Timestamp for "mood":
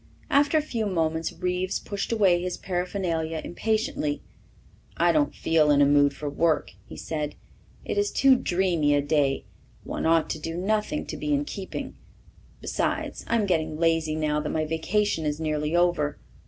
5.85-6.11